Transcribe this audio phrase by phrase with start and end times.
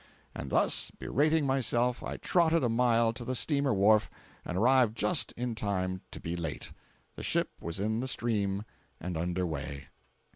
[0.33, 4.09] And thus berating myself I trotted a mile to the steamer wharf
[4.43, 6.71] and arrived just in time to be too late.
[7.17, 8.63] The ship was in the stream
[8.99, 9.89] and under way.